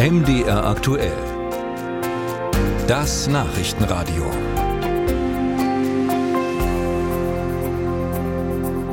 MDR 0.00 0.64
aktuell. 0.64 1.12
Das 2.86 3.28
Nachrichtenradio. 3.28 4.24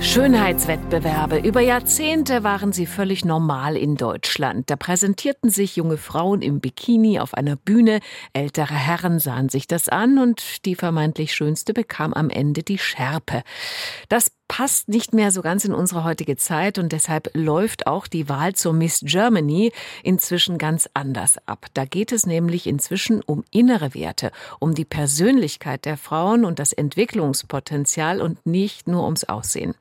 Schönheitswettbewerbe. 0.00 1.38
Über 1.38 1.60
Jahrzehnte 1.60 2.42
waren 2.42 2.72
sie 2.72 2.86
völlig 2.86 3.24
normal 3.24 3.76
in 3.76 3.94
Deutschland. 3.94 4.70
Da 4.70 4.74
präsentierten 4.74 5.50
sich 5.50 5.76
junge 5.76 5.98
Frauen 5.98 6.42
im 6.42 6.58
Bikini 6.58 7.20
auf 7.20 7.32
einer 7.32 7.54
Bühne. 7.54 8.00
Ältere 8.32 8.74
Herren 8.74 9.20
sahen 9.20 9.48
sich 9.50 9.68
das 9.68 9.88
an 9.88 10.18
und 10.18 10.64
die 10.64 10.74
vermeintlich 10.74 11.32
Schönste 11.32 11.74
bekam 11.74 12.12
am 12.12 12.28
Ende 12.28 12.64
die 12.64 12.78
Schärpe. 12.78 13.44
Das 14.08 14.32
passt 14.48 14.88
nicht 14.88 15.12
mehr 15.12 15.30
so 15.30 15.42
ganz 15.42 15.64
in 15.64 15.74
unsere 15.74 16.04
heutige 16.04 16.36
Zeit 16.36 16.78
und 16.78 16.90
deshalb 16.92 17.30
läuft 17.34 17.86
auch 17.86 18.06
die 18.06 18.28
Wahl 18.28 18.54
zur 18.54 18.72
Miss 18.72 19.00
Germany 19.04 19.72
inzwischen 20.02 20.58
ganz 20.58 20.88
anders 20.94 21.36
ab. 21.46 21.66
Da 21.74 21.84
geht 21.84 22.10
es 22.12 22.26
nämlich 22.26 22.66
inzwischen 22.66 23.22
um 23.22 23.44
innere 23.50 23.94
Werte, 23.94 24.32
um 24.58 24.74
die 24.74 24.86
Persönlichkeit 24.86 25.84
der 25.84 25.98
Frauen 25.98 26.46
und 26.46 26.58
das 26.58 26.72
Entwicklungspotenzial 26.72 28.20
und 28.20 28.46
nicht 28.46 28.88
nur 28.88 29.04
ums 29.04 29.24
Aussehen. 29.24 29.74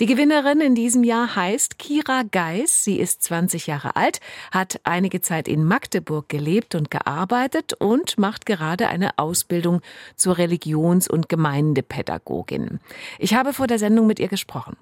Die 0.00 0.06
Gewinnerin 0.06 0.60
in 0.60 0.74
diesem 0.74 1.04
Jahr 1.04 1.36
heißt 1.36 1.78
Kira 1.78 2.22
Geis. 2.22 2.84
Sie 2.84 2.98
ist 2.98 3.22
20 3.22 3.66
Jahre 3.66 3.96
alt, 3.96 4.20
hat 4.50 4.80
einige 4.84 5.20
Zeit 5.20 5.46
in 5.46 5.64
Magdeburg 5.64 6.28
gelebt 6.28 6.74
und 6.74 6.90
gearbeitet 6.90 7.74
und 7.74 8.18
macht 8.18 8.46
gerade 8.46 8.88
eine 8.88 9.18
Ausbildung 9.18 9.82
zur 10.16 10.38
Religions- 10.38 11.08
und 11.08 11.28
Gemeindepädagogin. 11.28 12.80
Ich 13.18 13.34
habe 13.34 13.52
vor 13.52 13.66
der 13.66 13.78
Sendung 13.78 14.05
mit 14.06 14.18
ihr 14.18 14.28
gesprochen. 14.28 14.76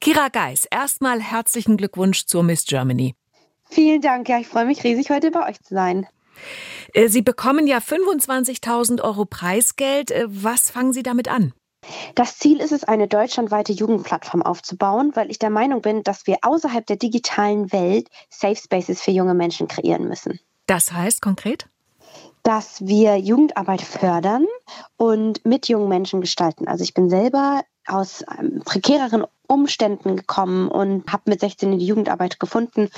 Kira 0.00 0.28
Geis, 0.28 0.66
erstmal 0.70 1.20
herzlichen 1.20 1.76
Glückwunsch 1.76 2.26
zur 2.26 2.42
Miss 2.42 2.64
Germany. 2.66 3.14
Vielen 3.70 4.00
Dank, 4.00 4.28
ja, 4.28 4.38
ich 4.38 4.46
freue 4.46 4.66
mich 4.66 4.84
riesig, 4.84 5.10
heute 5.10 5.30
bei 5.30 5.48
euch 5.48 5.60
zu 5.62 5.74
sein. 5.74 6.06
Äh, 6.92 7.08
Sie 7.08 7.22
bekommen 7.22 7.66
ja 7.66 7.78
25.000 7.78 9.02
Euro 9.02 9.24
Preisgeld. 9.24 10.10
Äh, 10.10 10.26
was 10.28 10.70
fangen 10.70 10.92
Sie 10.92 11.02
damit 11.02 11.28
an? 11.28 11.52
Das 12.14 12.38
Ziel 12.38 12.60
ist 12.60 12.72
es, 12.72 12.84
eine 12.84 13.08
deutschlandweite 13.08 13.72
Jugendplattform 13.72 14.42
aufzubauen, 14.42 15.12
weil 15.14 15.30
ich 15.30 15.38
der 15.38 15.50
Meinung 15.50 15.82
bin, 15.82 16.02
dass 16.02 16.26
wir 16.26 16.38
außerhalb 16.42 16.86
der 16.86 16.96
digitalen 16.96 17.72
Welt 17.72 18.08
Safe 18.30 18.56
Spaces 18.56 19.02
für 19.02 19.10
junge 19.10 19.34
Menschen 19.34 19.68
kreieren 19.68 20.08
müssen. 20.08 20.40
Das 20.66 20.92
heißt 20.92 21.20
konkret? 21.20 21.68
Dass 22.42 22.86
wir 22.86 23.16
Jugendarbeit 23.16 23.82
fördern 23.82 24.46
und 24.96 25.44
mit 25.44 25.68
jungen 25.68 25.88
Menschen 25.88 26.20
gestalten. 26.20 26.68
Also 26.68 26.84
ich 26.84 26.94
bin 26.94 27.10
selber 27.10 27.62
aus 27.86 28.24
ähm, 28.38 28.62
prekäreren 28.64 29.24
Umständen 29.46 30.16
gekommen 30.16 30.68
und 30.68 31.10
habe 31.12 31.24
mit 31.26 31.40
16 31.40 31.72
in 31.72 31.78
die 31.78 31.86
Jugendarbeit 31.86 32.40
gefunden 32.40 32.88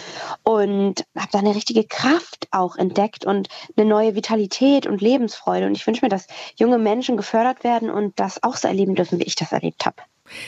und 0.45 1.05
habe 1.17 1.28
da 1.33 1.39
eine 1.39 1.55
richtige 1.55 1.84
Kraft 1.84 2.48
auch 2.53 2.77
entdeckt 2.77 3.25
und 3.25 3.48
eine 3.77 3.89
neue 3.89 4.15
Vitalität 4.15 4.87
und 4.87 5.01
Lebensfreude. 5.01 5.67
Und 5.67 5.77
ich 5.77 5.87
wünsche 5.87 6.05
mir, 6.05 6.09
dass 6.09 6.28
junge 6.56 6.78
Menschen 6.78 7.17
gefördert 7.17 7.65
werden 7.65 7.91
und 7.91 8.19
das 8.20 8.43
auch 8.43 8.56
so 8.56 8.69
erleben 8.69 8.95
dürfen, 8.95 9.19
wie 9.19 9.25
ich 9.25 9.34
das 9.34 9.53
erlebt 9.53 9.87
habe. 9.87 9.97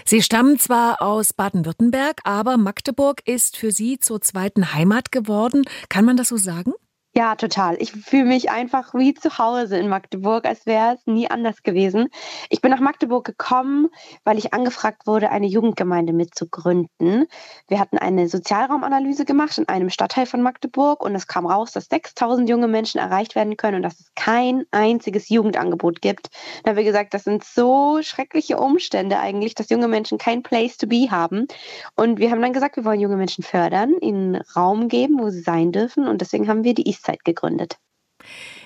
Sie 0.05 0.23
stammen 0.23 0.59
zwar 0.59 1.03
aus 1.03 1.33
Baden-Württemberg, 1.33 2.21
aber 2.25 2.57
Magdeburg 2.57 3.23
ist 3.27 3.57
für 3.57 3.71
Sie 3.71 3.99
zur 3.99 4.21
zweiten 4.21 4.75
Heimat 4.75 5.13
geworden. 5.13 5.65
Kann 5.89 6.05
man 6.05 6.17
das 6.17 6.29
so 6.29 6.37
sagen? 6.37 6.73
Ja, 7.19 7.35
total. 7.35 7.77
Ich 7.81 7.91
fühle 7.91 8.27
mich 8.27 8.49
einfach 8.49 8.95
wie 8.95 9.13
zu 9.13 9.39
Hause 9.39 9.77
in 9.77 9.89
Magdeburg, 9.89 10.47
als 10.47 10.67
wäre 10.67 10.95
es 10.95 11.05
nie 11.05 11.29
anders 11.29 11.65
gewesen. 11.65 12.11
Ich 12.49 12.61
bin 12.61 12.71
nach 12.71 12.79
Magdeburg 12.79 13.25
gekommen, 13.25 13.89
weil 14.23 14.39
ich 14.39 14.55
angefragt 14.55 15.09
wurde, 15.09 15.31
eine 15.31 15.49
Jugendgemeinde 15.49 16.13
mitzugründen. 16.13 17.27
Wir 17.67 17.81
hatten 17.81 17.99
eine 17.99 18.29
Sozialraumanalyse 18.29 19.25
gemacht 19.25 19.59
in 19.59 19.69
einem 19.69 19.91
Stadtteil 19.91 20.27
von 20.27 20.43
Magdeburg 20.43 21.05
und 21.05 21.13
es 21.17 21.27
kam 21.27 21.45
raus, 21.45 21.73
dass 21.73 21.87
6000 21.87 22.49
junge 22.49 22.69
Menschen 22.69 22.99
erreicht 23.01 23.35
werden 23.35 23.57
können 23.57 23.79
und 23.79 23.83
dass 23.83 23.99
es 23.99 24.13
kein 24.15 24.65
einziges 24.71 25.29
Jugendangebot 25.29 26.01
gibt. 26.01 26.31
Da 26.63 26.71
haben 26.71 26.77
wir 26.77 26.85
gesagt, 26.85 27.15
das 27.15 27.25
sind 27.25 27.43
so 27.43 27.99
schreckliche 28.01 28.59
Umstände 28.59 29.19
eigentlich, 29.19 29.57
dass 29.57 29.71
junge 29.71 29.89
Menschen 29.89 30.19
kein 30.19 30.45
Place 30.45 30.77
to 30.77 30.87
be 30.87 31.11
haben. 31.11 31.49
Und 31.97 32.21
wir 32.21 32.31
haben 32.31 32.43
dann 32.43 32.53
gesagt, 32.53 32.77
wir 32.77 32.85
wollen 32.85 33.01
junge 33.01 33.17
Menschen 33.17 33.43
fördern, 33.43 33.95
ihnen 34.01 34.37
Raum 34.55 34.87
geben, 34.87 35.19
wo 35.19 35.31
sie 35.31 35.41
sein 35.41 35.73
dürfen. 35.73 36.07
Und 36.07 36.21
deswegen 36.21 36.47
haben 36.47 36.63
wir 36.63 36.75
die 36.75 36.87
East 36.87 37.08
Zeit 37.09 37.25
gegründet. 37.25 37.79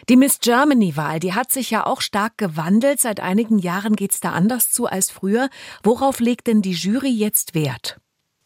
Die 0.08 0.16
Miss 0.16 0.40
Germany-Wahl, 0.40 1.20
die 1.20 1.34
hat 1.34 1.52
sich 1.52 1.70
ja 1.70 1.86
auch 1.86 2.00
stark 2.00 2.36
gewandelt. 2.36 3.00
Seit 3.00 3.20
einigen 3.20 3.58
Jahren 3.58 3.94
geht 3.94 4.12
es 4.12 4.20
da 4.20 4.32
anders 4.32 4.72
zu 4.72 4.86
als 4.86 5.10
früher. 5.10 5.48
Worauf 5.82 6.18
legt 6.20 6.48
denn 6.48 6.62
die 6.62 6.72
Jury 6.72 7.10
jetzt 7.10 7.54
Wert? 7.54 8.00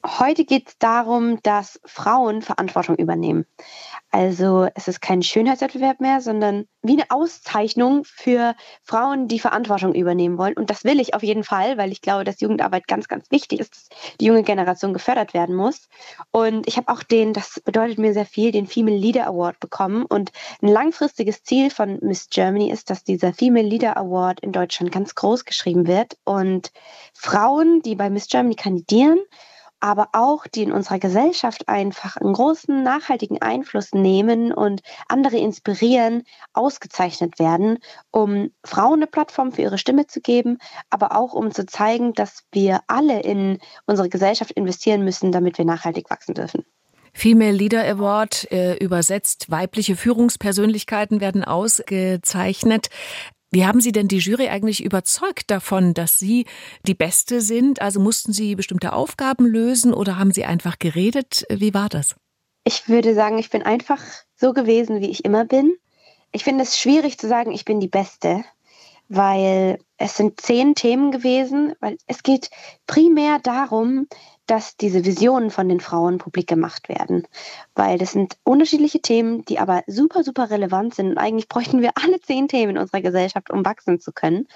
Heute 0.04 0.44
geht 0.44 0.68
es 0.68 0.78
darum, 0.78 1.42
dass 1.42 1.80
Frauen 1.84 2.42
Verantwortung 2.42 2.96
übernehmen. 2.96 3.46
Also 4.16 4.66
es 4.74 4.88
ist 4.88 5.02
kein 5.02 5.20
Schönheitswettbewerb 5.20 6.00
mehr, 6.00 6.22
sondern 6.22 6.64
wie 6.80 6.94
eine 6.94 7.10
Auszeichnung 7.10 8.02
für 8.06 8.54
Frauen, 8.82 9.28
die 9.28 9.38
Verantwortung 9.38 9.94
übernehmen 9.94 10.38
wollen. 10.38 10.54
Und 10.54 10.70
das 10.70 10.84
will 10.84 11.00
ich 11.00 11.12
auf 11.12 11.22
jeden 11.22 11.44
Fall, 11.44 11.76
weil 11.76 11.92
ich 11.92 12.00
glaube, 12.00 12.24
dass 12.24 12.40
Jugendarbeit 12.40 12.88
ganz, 12.88 13.08
ganz 13.08 13.30
wichtig 13.30 13.60
ist, 13.60 13.76
dass 13.76 13.88
die 14.18 14.24
junge 14.24 14.42
Generation 14.42 14.94
gefördert 14.94 15.34
werden 15.34 15.54
muss. 15.54 15.90
Und 16.30 16.66
ich 16.66 16.78
habe 16.78 16.90
auch 16.90 17.02
den, 17.02 17.34
das 17.34 17.60
bedeutet 17.62 17.98
mir 17.98 18.14
sehr 18.14 18.24
viel, 18.24 18.52
den 18.52 18.66
Female 18.66 18.96
Leader 18.96 19.26
Award 19.26 19.60
bekommen. 19.60 20.06
Und 20.06 20.32
ein 20.62 20.68
langfristiges 20.68 21.42
Ziel 21.42 21.68
von 21.68 21.98
Miss 22.00 22.28
Germany 22.30 22.70
ist, 22.70 22.88
dass 22.88 23.04
dieser 23.04 23.34
Female 23.34 23.68
Leader 23.68 23.98
Award 23.98 24.40
in 24.40 24.52
Deutschland 24.52 24.92
ganz 24.92 25.14
groß 25.14 25.44
geschrieben 25.44 25.86
wird 25.86 26.16
und 26.24 26.72
Frauen, 27.12 27.82
die 27.82 27.96
bei 27.96 28.08
Miss 28.08 28.28
Germany 28.28 28.54
kandidieren, 28.54 29.18
aber 29.86 30.08
auch 30.14 30.48
die 30.48 30.64
in 30.64 30.72
unserer 30.72 30.98
Gesellschaft 30.98 31.68
einfach 31.68 32.16
einen 32.16 32.32
großen 32.32 32.82
nachhaltigen 32.82 33.40
Einfluss 33.40 33.92
nehmen 33.92 34.52
und 34.52 34.80
andere 35.06 35.36
inspirieren, 35.36 36.24
ausgezeichnet 36.54 37.38
werden, 37.38 37.78
um 38.10 38.50
Frauen 38.64 38.94
eine 38.94 39.06
Plattform 39.06 39.52
für 39.52 39.62
ihre 39.62 39.78
Stimme 39.78 40.08
zu 40.08 40.20
geben, 40.20 40.58
aber 40.90 41.16
auch 41.16 41.34
um 41.34 41.52
zu 41.52 41.66
zeigen, 41.66 42.14
dass 42.14 42.42
wir 42.50 42.80
alle 42.88 43.20
in 43.20 43.60
unsere 43.86 44.08
Gesellschaft 44.08 44.50
investieren 44.50 45.04
müssen, 45.04 45.30
damit 45.30 45.56
wir 45.56 45.64
nachhaltig 45.64 46.10
wachsen 46.10 46.34
dürfen. 46.34 46.64
Female 47.12 47.52
Leader 47.52 47.84
Award 47.84 48.50
äh, 48.50 48.74
übersetzt, 48.78 49.52
weibliche 49.52 49.94
Führungspersönlichkeiten 49.94 51.20
werden 51.20 51.44
ausgezeichnet. 51.44 52.88
Wie 53.52 53.64
haben 53.64 53.80
Sie 53.80 53.92
denn 53.92 54.08
die 54.08 54.18
Jury 54.18 54.48
eigentlich 54.48 54.84
überzeugt 54.84 55.50
davon, 55.50 55.94
dass 55.94 56.18
Sie 56.18 56.46
die 56.86 56.94
Beste 56.94 57.40
sind? 57.40 57.80
Also 57.80 58.00
mussten 58.00 58.32
Sie 58.32 58.54
bestimmte 58.54 58.92
Aufgaben 58.92 59.46
lösen 59.46 59.94
oder 59.94 60.18
haben 60.18 60.32
Sie 60.32 60.44
einfach 60.44 60.78
geredet? 60.78 61.46
Wie 61.48 61.72
war 61.72 61.88
das? 61.88 62.16
Ich 62.64 62.88
würde 62.88 63.14
sagen, 63.14 63.38
ich 63.38 63.50
bin 63.50 63.62
einfach 63.62 64.02
so 64.34 64.52
gewesen, 64.52 65.00
wie 65.00 65.10
ich 65.10 65.24
immer 65.24 65.44
bin. 65.44 65.76
Ich 66.32 66.44
finde 66.44 66.64
es 66.64 66.78
schwierig 66.78 67.18
zu 67.18 67.28
sagen, 67.28 67.52
ich 67.52 67.64
bin 67.64 67.78
die 67.78 67.88
Beste, 67.88 68.44
weil 69.08 69.78
es 69.98 70.16
sind 70.16 70.40
zehn 70.40 70.74
Themen 70.74 71.10
gewesen, 71.10 71.74
weil 71.80 71.96
es 72.06 72.22
geht 72.22 72.50
primär 72.86 73.38
darum, 73.38 74.06
dass 74.46 74.76
diese 74.76 75.04
Visionen 75.04 75.50
von 75.50 75.68
den 75.68 75.80
Frauen 75.80 76.18
publik 76.18 76.46
gemacht 76.46 76.88
werden. 76.88 77.26
Weil 77.74 77.98
das 77.98 78.12
sind 78.12 78.36
unterschiedliche 78.44 79.00
Themen, 79.00 79.44
die 79.44 79.58
aber 79.58 79.82
super, 79.86 80.22
super 80.22 80.50
relevant 80.50 80.94
sind. 80.94 81.10
Und 81.10 81.18
eigentlich 81.18 81.48
bräuchten 81.48 81.82
wir 81.82 81.92
alle 81.96 82.20
zehn 82.20 82.48
Themen 82.48 82.76
in 82.76 82.78
unserer 82.78 83.00
Gesellschaft, 83.00 83.50
um 83.50 83.64
wachsen 83.64 84.00
zu 84.00 84.12
können. 84.12 84.46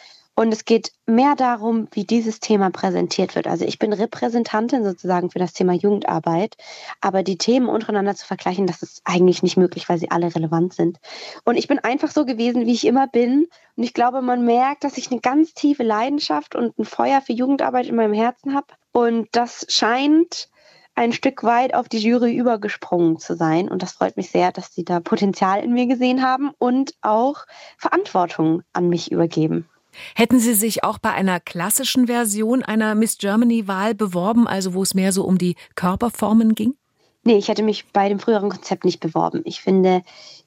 Und 0.40 0.54
es 0.54 0.64
geht 0.64 0.92
mehr 1.04 1.36
darum, 1.36 1.86
wie 1.92 2.06
dieses 2.06 2.40
Thema 2.40 2.70
präsentiert 2.70 3.34
wird. 3.34 3.46
Also 3.46 3.66
ich 3.66 3.78
bin 3.78 3.92
Repräsentantin 3.92 4.82
sozusagen 4.84 5.30
für 5.30 5.38
das 5.38 5.52
Thema 5.52 5.74
Jugendarbeit, 5.74 6.56
aber 7.02 7.22
die 7.22 7.36
Themen 7.36 7.68
untereinander 7.68 8.14
zu 8.14 8.26
vergleichen, 8.26 8.66
das 8.66 8.82
ist 8.82 9.02
eigentlich 9.04 9.42
nicht 9.42 9.58
möglich, 9.58 9.90
weil 9.90 9.98
sie 9.98 10.10
alle 10.10 10.34
relevant 10.34 10.72
sind. 10.72 10.98
Und 11.44 11.56
ich 11.56 11.68
bin 11.68 11.78
einfach 11.78 12.10
so 12.10 12.24
gewesen, 12.24 12.64
wie 12.64 12.72
ich 12.72 12.86
immer 12.86 13.06
bin. 13.06 13.48
Und 13.76 13.84
ich 13.84 13.92
glaube, 13.92 14.22
man 14.22 14.42
merkt, 14.42 14.82
dass 14.82 14.96
ich 14.96 15.10
eine 15.10 15.20
ganz 15.20 15.52
tiefe 15.52 15.82
Leidenschaft 15.82 16.54
und 16.54 16.78
ein 16.78 16.86
Feuer 16.86 17.20
für 17.20 17.34
Jugendarbeit 17.34 17.88
in 17.88 17.96
meinem 17.96 18.14
Herzen 18.14 18.54
habe. 18.54 18.68
Und 18.92 19.28
das 19.32 19.66
scheint 19.68 20.48
ein 20.94 21.12
Stück 21.12 21.44
weit 21.44 21.74
auf 21.74 21.90
die 21.90 21.98
Jury 21.98 22.34
übergesprungen 22.34 23.18
zu 23.18 23.36
sein. 23.36 23.68
Und 23.68 23.82
das 23.82 23.92
freut 23.92 24.16
mich 24.16 24.30
sehr, 24.30 24.52
dass 24.52 24.74
sie 24.74 24.86
da 24.86 25.00
Potenzial 25.00 25.62
in 25.62 25.74
mir 25.74 25.84
gesehen 25.84 26.22
haben 26.22 26.52
und 26.56 26.94
auch 27.02 27.44
Verantwortung 27.76 28.62
an 28.72 28.88
mich 28.88 29.12
übergeben. 29.12 29.68
Hätten 30.14 30.38
Sie 30.38 30.54
sich 30.54 30.84
auch 30.84 30.98
bei 30.98 31.12
einer 31.12 31.40
klassischen 31.40 32.06
Version 32.06 32.62
einer 32.62 32.94
Miss 32.94 33.18
Germany-Wahl 33.18 33.94
beworben, 33.94 34.46
also 34.46 34.74
wo 34.74 34.82
es 34.82 34.94
mehr 34.94 35.12
so 35.12 35.24
um 35.24 35.38
die 35.38 35.56
Körperformen 35.74 36.54
ging? 36.54 36.74
Nee, 37.22 37.36
ich 37.36 37.48
hätte 37.48 37.62
mich 37.62 37.92
bei 37.92 38.08
dem 38.08 38.18
früheren 38.18 38.48
Konzept 38.48 38.84
nicht 38.84 39.00
beworben. 39.00 39.42
Ich 39.44 39.60
finde, 39.60 40.02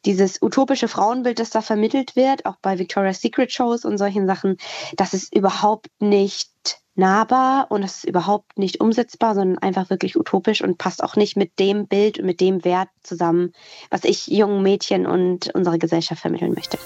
dieses 0.05 0.41
utopische 0.41 0.87
Frauenbild, 0.87 1.37
das 1.37 1.51
da 1.51 1.61
vermittelt 1.61 2.15
wird, 2.15 2.47
auch 2.47 2.55
bei 2.61 2.79
Victoria's 2.79 3.21
Secret 3.21 3.51
Shows 3.51 3.85
und 3.85 3.99
solchen 3.99 4.25
Sachen, 4.25 4.57
das 4.95 5.13
ist 5.13 5.35
überhaupt 5.35 5.87
nicht 5.99 6.49
nahbar 6.95 7.67
und 7.69 7.81
das 7.81 7.97
ist 7.97 8.05
überhaupt 8.05 8.57
nicht 8.57 8.81
umsetzbar, 8.81 9.35
sondern 9.35 9.59
einfach 9.59 9.89
wirklich 9.89 10.17
utopisch 10.17 10.63
und 10.63 10.77
passt 10.79 11.03
auch 11.03 11.15
nicht 11.15 11.37
mit 11.37 11.59
dem 11.59 11.87
Bild 11.87 12.19
und 12.19 12.25
mit 12.25 12.41
dem 12.41 12.63
Wert 12.63 12.89
zusammen, 13.01 13.53
was 13.91 14.03
ich 14.03 14.27
jungen 14.27 14.63
Mädchen 14.63 15.05
und 15.05 15.53
unserer 15.53 15.77
Gesellschaft 15.77 16.21
vermitteln 16.21 16.53
möchte. 16.53 16.77